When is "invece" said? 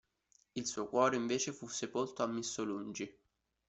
1.15-1.51